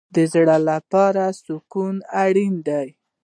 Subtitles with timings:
[0.15, 2.87] د زړه لپاره سکون اړین دی